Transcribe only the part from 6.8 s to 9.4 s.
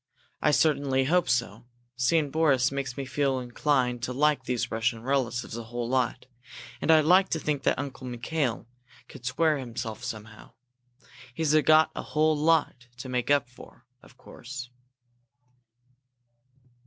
and I'd like to think that Uncle Mikail could